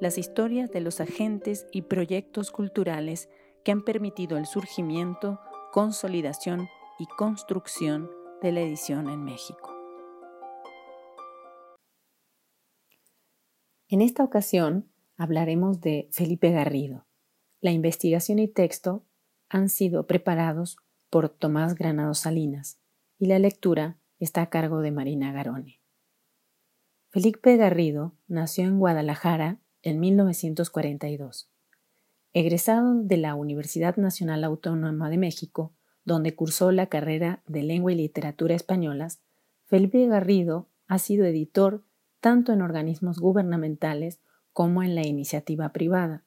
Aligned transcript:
las 0.00 0.16
historias 0.16 0.70
de 0.70 0.80
los 0.80 1.00
agentes 1.00 1.66
y 1.72 1.82
proyectos 1.82 2.50
culturales 2.50 3.28
que 3.64 3.72
han 3.72 3.82
permitido 3.82 4.38
el 4.38 4.46
surgimiento, 4.46 5.40
consolidación 5.72 6.68
y 6.98 7.06
construcción 7.06 8.10
de 8.42 8.52
la 8.52 8.60
edición 8.60 9.08
en 9.08 9.22
México. 9.22 9.76
En 13.88 14.00
esta 14.00 14.24
ocasión 14.24 14.90
hablaremos 15.16 15.80
de 15.80 16.08
Felipe 16.12 16.50
Garrido. 16.50 17.06
La 17.60 17.72
investigación 17.72 18.38
y 18.38 18.48
texto 18.48 19.04
han 19.50 19.68
sido 19.68 20.06
preparados 20.06 20.78
por 21.10 21.28
Tomás 21.28 21.74
Granado 21.74 22.14
Salinas 22.14 22.80
y 23.18 23.26
la 23.26 23.38
lectura 23.38 23.98
está 24.18 24.42
a 24.42 24.48
cargo 24.48 24.80
de 24.80 24.92
Marina 24.92 25.32
Garone. 25.32 25.80
Felipe 27.10 27.56
Garrido 27.56 28.14
nació 28.28 28.64
en 28.64 28.78
Guadalajara 28.78 29.60
en 29.82 30.00
1942. 30.00 31.48
Egresado 32.32 32.94
de 32.94 33.16
la 33.16 33.34
Universidad 33.34 33.96
Nacional 33.96 34.44
Autónoma 34.44 35.10
de 35.10 35.18
México, 35.18 35.72
donde 36.04 36.34
cursó 36.34 36.72
la 36.72 36.86
carrera 36.86 37.42
de 37.46 37.62
Lengua 37.62 37.92
y 37.92 37.96
Literatura 37.96 38.54
Españolas, 38.54 39.20
Felipe 39.66 40.06
Garrido 40.06 40.68
ha 40.86 40.98
sido 40.98 41.24
editor 41.24 41.84
tanto 42.20 42.52
en 42.52 42.62
organismos 42.62 43.18
gubernamentales 43.18 44.20
como 44.52 44.82
en 44.82 44.94
la 44.94 45.06
iniciativa 45.06 45.72
privada. 45.72 46.24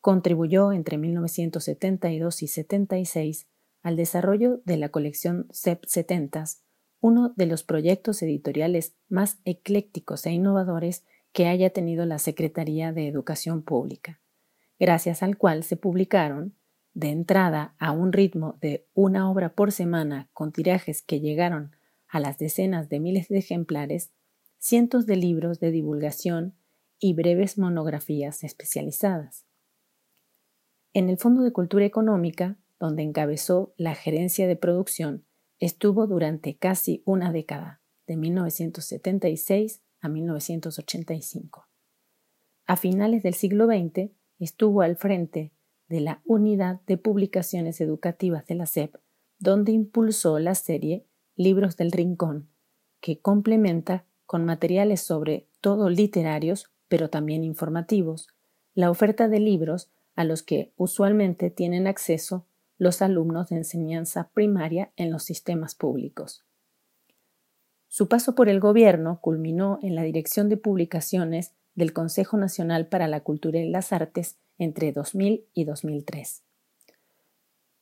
Contribuyó 0.00 0.72
entre 0.72 0.96
1972 0.96 2.42
y 2.42 2.48
76 2.48 3.46
al 3.82 3.96
desarrollo 3.96 4.60
de 4.64 4.76
la 4.76 4.88
colección 4.88 5.48
CEP 5.52 5.84
70, 5.86 6.44
uno 7.00 7.32
de 7.36 7.46
los 7.46 7.62
proyectos 7.62 8.22
editoriales 8.22 8.94
más 9.08 9.38
eclécticos 9.44 10.26
e 10.26 10.32
innovadores 10.32 11.04
que 11.32 11.46
haya 11.46 11.70
tenido 11.70 12.06
la 12.06 12.18
Secretaría 12.18 12.92
de 12.92 13.08
Educación 13.08 13.62
Pública, 13.62 14.20
gracias 14.78 15.22
al 15.22 15.36
cual 15.36 15.62
se 15.62 15.76
publicaron, 15.76 16.54
de 16.94 17.10
entrada 17.10 17.76
a 17.78 17.92
un 17.92 18.12
ritmo 18.12 18.58
de 18.60 18.88
una 18.92 19.30
obra 19.30 19.54
por 19.54 19.70
semana 19.70 20.28
con 20.32 20.50
tirajes 20.52 21.00
que 21.00 21.20
llegaron 21.20 21.76
a 22.08 22.18
las 22.18 22.38
decenas 22.38 22.88
de 22.88 22.98
miles 22.98 23.28
de 23.28 23.38
ejemplares, 23.38 24.10
cientos 24.58 25.06
de 25.06 25.16
libros 25.16 25.60
de 25.60 25.70
divulgación 25.70 26.54
y 26.98 27.14
breves 27.14 27.58
monografías 27.58 28.42
especializadas. 28.42 29.46
En 30.92 31.08
el 31.08 31.18
Fondo 31.18 31.42
de 31.42 31.52
Cultura 31.52 31.84
Económica, 31.84 32.56
donde 32.80 33.02
encabezó 33.02 33.74
la 33.76 33.94
gerencia 33.94 34.48
de 34.48 34.56
producción, 34.56 35.24
estuvo 35.60 36.06
durante 36.06 36.56
casi 36.56 37.02
una 37.04 37.30
década, 37.30 37.80
de 38.06 38.16
1976 38.16 39.82
a 40.00 40.08
1985. 40.08 41.66
A 42.66 42.76
finales 42.76 43.22
del 43.22 43.34
siglo 43.34 43.66
XX 43.66 44.10
estuvo 44.38 44.82
al 44.82 44.96
frente 44.96 45.52
de 45.88 46.00
la 46.00 46.20
Unidad 46.24 46.80
de 46.86 46.98
Publicaciones 46.98 47.80
Educativas 47.80 48.46
de 48.46 48.54
la 48.54 48.66
SEP, 48.66 48.96
donde 49.38 49.72
impulsó 49.72 50.38
la 50.38 50.54
serie 50.54 51.06
Libros 51.34 51.76
del 51.76 51.92
Rincón, 51.92 52.48
que 53.00 53.20
complementa 53.20 54.04
con 54.26 54.44
materiales 54.44 55.00
sobre 55.00 55.48
todo 55.60 55.88
literarios, 55.88 56.70
pero 56.88 57.08
también 57.08 57.44
informativos, 57.44 58.28
la 58.74 58.90
oferta 58.90 59.28
de 59.28 59.40
libros 59.40 59.90
a 60.14 60.24
los 60.24 60.42
que 60.42 60.72
usualmente 60.76 61.50
tienen 61.50 61.86
acceso 61.86 62.46
los 62.76 63.02
alumnos 63.02 63.48
de 63.48 63.56
enseñanza 63.56 64.30
primaria 64.34 64.92
en 64.96 65.10
los 65.10 65.24
sistemas 65.24 65.74
públicos. 65.74 66.44
Su 67.88 68.08
paso 68.08 68.34
por 68.34 68.48
el 68.48 68.60
gobierno 68.60 69.20
culminó 69.20 69.78
en 69.82 69.94
la 69.94 70.02
dirección 70.02 70.48
de 70.48 70.58
publicaciones 70.58 71.54
del 71.74 71.92
Consejo 71.92 72.36
Nacional 72.36 72.86
para 72.86 73.08
la 73.08 73.20
Cultura 73.20 73.58
y 73.58 73.68
las 73.68 73.92
Artes 73.92 74.38
entre 74.58 74.92
2000 74.92 75.46
y 75.54 75.64
2003. 75.64 76.44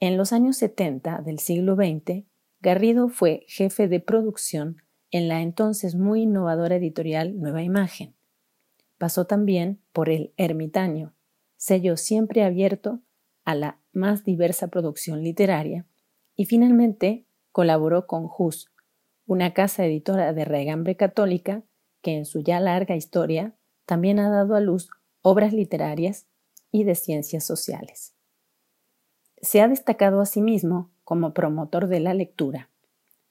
En 0.00 0.16
los 0.16 0.32
años 0.32 0.56
70 0.56 1.22
del 1.22 1.38
siglo 1.38 1.76
XX, 1.76 2.24
Garrido 2.60 3.08
fue 3.08 3.44
jefe 3.46 3.86
de 3.86 4.00
producción 4.00 4.82
en 5.12 5.28
la 5.28 5.42
entonces 5.42 5.94
muy 5.94 6.22
innovadora 6.22 6.76
editorial 6.76 7.38
Nueva 7.38 7.62
Imagen. 7.62 8.14
Pasó 8.98 9.26
también 9.26 9.80
por 9.92 10.08
el 10.08 10.32
Ermitaño, 10.36 11.14
sello 11.56 11.96
siempre 11.96 12.42
abierto 12.42 13.00
a 13.44 13.54
la 13.54 13.78
más 13.92 14.24
diversa 14.24 14.68
producción 14.68 15.22
literaria, 15.22 15.86
y 16.34 16.46
finalmente 16.46 17.26
colaboró 17.52 18.06
con 18.06 18.28
Hus, 18.36 18.71
una 19.32 19.54
casa 19.54 19.84
editora 19.84 20.32
de 20.34 20.44
regambre 20.44 20.96
católica 20.96 21.62
que 22.02 22.16
en 22.16 22.26
su 22.26 22.40
ya 22.40 22.60
larga 22.60 22.96
historia 22.96 23.56
también 23.86 24.18
ha 24.18 24.28
dado 24.28 24.54
a 24.54 24.60
luz 24.60 24.90
obras 25.22 25.52
literarias 25.52 26.26
y 26.70 26.84
de 26.84 26.94
ciencias 26.94 27.44
sociales. 27.44 28.14
Se 29.40 29.60
ha 29.60 29.68
destacado 29.68 30.20
asimismo 30.20 30.90
como 31.02 31.32
promotor 31.32 31.88
de 31.88 32.00
la 32.00 32.12
lectura. 32.12 32.70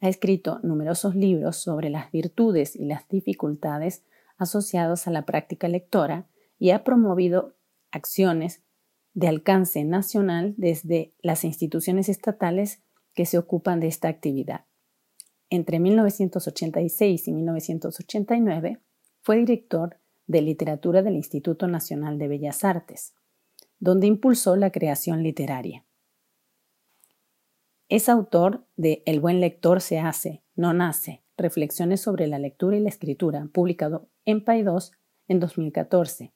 Ha 0.00 0.08
escrito 0.08 0.58
numerosos 0.62 1.14
libros 1.14 1.56
sobre 1.56 1.90
las 1.90 2.10
virtudes 2.10 2.74
y 2.76 2.84
las 2.84 3.08
dificultades 3.08 4.04
asociados 4.36 5.06
a 5.06 5.10
la 5.10 5.24
práctica 5.24 5.68
lectora 5.68 6.26
y 6.58 6.70
ha 6.70 6.84
promovido 6.84 7.54
acciones 7.90 8.62
de 9.14 9.28
alcance 9.28 9.84
nacional 9.84 10.54
desde 10.56 11.14
las 11.22 11.44
instituciones 11.44 12.08
estatales 12.08 12.82
que 13.14 13.26
se 13.26 13.38
ocupan 13.38 13.78
de 13.78 13.86
esta 13.86 14.08
actividad. 14.08 14.64
Entre 15.54 15.78
1986 15.78 17.28
y 17.28 17.32
1989 17.32 18.80
fue 19.20 19.36
director 19.36 20.00
de 20.26 20.42
literatura 20.42 21.00
del 21.00 21.14
Instituto 21.14 21.68
Nacional 21.68 22.18
de 22.18 22.26
Bellas 22.26 22.64
Artes, 22.64 23.14
donde 23.78 24.08
impulsó 24.08 24.56
la 24.56 24.72
creación 24.72 25.22
literaria. 25.22 25.86
Es 27.88 28.08
autor 28.08 28.66
de 28.74 29.04
El 29.06 29.20
buen 29.20 29.38
lector 29.38 29.80
se 29.80 30.00
hace, 30.00 30.42
no 30.56 30.72
nace, 30.72 31.22
Reflexiones 31.36 32.00
sobre 32.00 32.26
la 32.26 32.40
lectura 32.40 32.76
y 32.76 32.80
la 32.80 32.88
escritura, 32.88 33.48
publicado 33.52 34.08
en 34.24 34.42
Paidós 34.42 34.90
en 35.28 35.38
2014, 35.38 36.34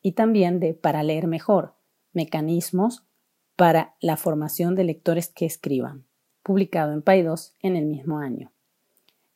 y 0.00 0.12
también 0.12 0.60
de 0.60 0.72
Para 0.72 1.02
leer 1.02 1.26
mejor, 1.26 1.74
Mecanismos 2.14 3.06
para 3.54 3.96
la 4.00 4.16
formación 4.16 4.74
de 4.74 4.84
lectores 4.84 5.28
que 5.28 5.44
escriban, 5.44 6.06
publicado 6.46 6.92
en 6.92 7.02
Paidós 7.02 7.54
en 7.60 7.74
el 7.74 7.86
mismo 7.86 8.20
año. 8.20 8.52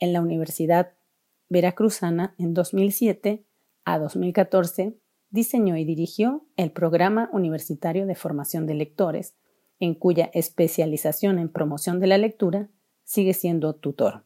En 0.00 0.12
la 0.12 0.20
Universidad 0.20 0.94
Veracruzana, 1.48 2.34
en 2.36 2.52
2007 2.52 3.44
a 3.84 3.98
2014, 4.00 4.98
diseñó 5.30 5.76
y 5.76 5.84
dirigió 5.84 6.44
el 6.56 6.72
Programa 6.72 7.30
Universitario 7.32 8.06
de 8.06 8.16
Formación 8.16 8.66
de 8.66 8.74
Lectores, 8.74 9.36
en 9.78 9.94
cuya 9.94 10.30
especialización 10.34 11.38
en 11.38 11.48
promoción 11.48 12.00
de 12.00 12.08
la 12.08 12.18
lectura 12.18 12.70
sigue 13.04 13.34
siendo 13.34 13.76
tutor. 13.76 14.24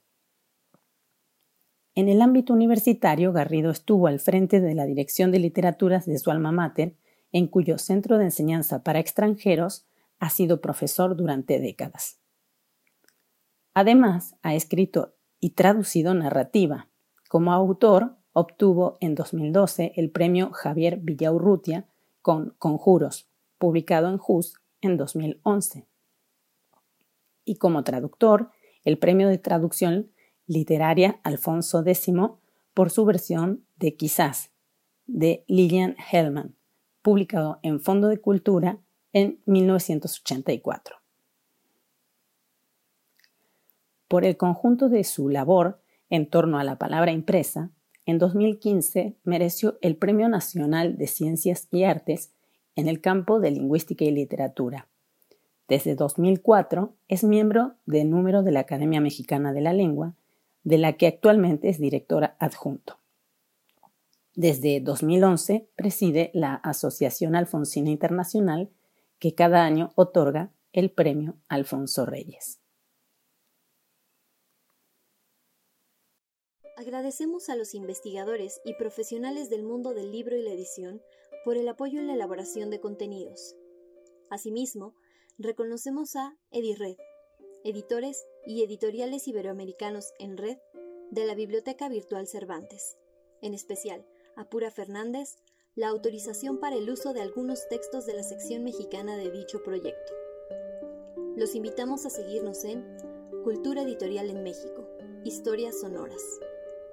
En 1.94 2.08
el 2.08 2.22
ámbito 2.22 2.54
universitario, 2.54 3.34
Garrido 3.34 3.70
estuvo 3.70 4.06
al 4.06 4.20
frente 4.20 4.58
de 4.58 4.74
la 4.74 4.86
Dirección 4.86 5.32
de 5.32 5.40
Literaturas 5.40 6.06
de 6.06 6.18
su 6.18 6.30
alma 6.30 6.50
mater 6.50 6.94
en 7.30 7.46
cuyo 7.46 7.76
centro 7.76 8.16
de 8.16 8.24
enseñanza 8.24 8.82
para 8.82 9.00
extranjeros 9.00 9.84
ha 10.18 10.30
sido 10.30 10.62
profesor 10.62 11.14
durante 11.14 11.60
décadas. 11.60 12.19
Además, 13.74 14.36
ha 14.42 14.54
escrito 14.54 15.14
y 15.38 15.50
traducido 15.50 16.14
narrativa. 16.14 16.88
Como 17.28 17.52
autor, 17.52 18.16
obtuvo 18.32 18.96
en 19.00 19.14
2012 19.14 19.92
el 19.96 20.10
premio 20.10 20.50
Javier 20.52 20.98
Villaurrutia 20.98 21.86
con 22.22 22.54
Conjuros, 22.58 23.28
publicado 23.58 24.08
en 24.08 24.18
JUS 24.18 24.60
en 24.80 24.96
2011. 24.96 25.86
Y 27.44 27.56
como 27.56 27.84
traductor, 27.84 28.50
el 28.84 28.98
premio 28.98 29.28
de 29.28 29.38
traducción 29.38 30.10
literaria 30.46 31.20
Alfonso 31.22 31.82
X 31.84 32.08
por 32.74 32.90
su 32.90 33.04
versión 33.04 33.64
de 33.76 33.96
Quizás, 33.96 34.50
de 35.06 35.44
Lillian 35.48 35.96
Hellman, 36.10 36.54
publicado 37.02 37.58
en 37.62 37.80
Fondo 37.80 38.08
de 38.08 38.18
Cultura 38.18 38.78
en 39.12 39.40
1984. 39.46 40.99
Por 44.10 44.24
el 44.24 44.36
conjunto 44.36 44.88
de 44.88 45.04
su 45.04 45.28
labor 45.28 45.80
en 46.08 46.28
torno 46.28 46.58
a 46.58 46.64
la 46.64 46.80
palabra 46.80 47.12
impresa, 47.12 47.70
en 48.06 48.18
2015 48.18 49.14
mereció 49.22 49.78
el 49.82 49.94
Premio 49.94 50.28
Nacional 50.28 50.98
de 50.98 51.06
Ciencias 51.06 51.68
y 51.70 51.84
Artes 51.84 52.32
en 52.74 52.88
el 52.88 53.00
campo 53.00 53.38
de 53.38 53.52
lingüística 53.52 54.04
y 54.04 54.10
literatura. 54.10 54.88
Desde 55.68 55.94
2004 55.94 56.92
es 57.06 57.22
miembro 57.22 57.76
de 57.86 58.02
número 58.02 58.42
de 58.42 58.50
la 58.50 58.58
Academia 58.58 59.00
Mexicana 59.00 59.52
de 59.52 59.60
la 59.60 59.72
Lengua, 59.72 60.16
de 60.64 60.78
la 60.78 60.94
que 60.94 61.06
actualmente 61.06 61.68
es 61.68 61.78
directora 61.78 62.34
adjunto. 62.40 62.98
Desde 64.34 64.80
2011 64.80 65.68
preside 65.76 66.32
la 66.34 66.56
Asociación 66.56 67.36
Alfonsina 67.36 67.90
Internacional, 67.90 68.70
que 69.20 69.36
cada 69.36 69.64
año 69.64 69.92
otorga 69.94 70.50
el 70.72 70.90
Premio 70.90 71.36
Alfonso 71.46 72.06
Reyes. 72.06 72.59
Agradecemos 76.80 77.50
a 77.50 77.56
los 77.56 77.74
investigadores 77.74 78.62
y 78.64 78.72
profesionales 78.72 79.50
del 79.50 79.62
mundo 79.62 79.92
del 79.92 80.10
libro 80.10 80.34
y 80.38 80.42
la 80.42 80.52
edición 80.52 81.02
por 81.44 81.58
el 81.58 81.68
apoyo 81.68 82.00
en 82.00 82.06
la 82.06 82.14
elaboración 82.14 82.70
de 82.70 82.80
contenidos. 82.80 83.54
Asimismo, 84.30 84.94
reconocemos 85.36 86.16
a 86.16 86.38
EdiRed, 86.50 86.96
editores 87.64 88.24
y 88.46 88.64
editoriales 88.64 89.28
iberoamericanos 89.28 90.14
en 90.18 90.38
red 90.38 90.56
de 91.10 91.26
la 91.26 91.34
Biblioteca 91.34 91.90
Virtual 91.90 92.26
Cervantes, 92.26 92.96
en 93.42 93.52
especial 93.52 94.06
a 94.34 94.48
Pura 94.48 94.70
Fernández, 94.70 95.36
la 95.74 95.88
autorización 95.88 96.60
para 96.60 96.76
el 96.76 96.88
uso 96.88 97.12
de 97.12 97.20
algunos 97.20 97.68
textos 97.68 98.06
de 98.06 98.14
la 98.14 98.22
sección 98.22 98.64
mexicana 98.64 99.18
de 99.18 99.30
dicho 99.30 99.62
proyecto. 99.62 100.14
Los 101.36 101.54
invitamos 101.54 102.06
a 102.06 102.10
seguirnos 102.10 102.64
en 102.64 102.82
Cultura 103.44 103.82
Editorial 103.82 104.30
en 104.30 104.42
México, 104.42 104.88
Historias 105.24 105.78
Sonoras. 105.78 106.40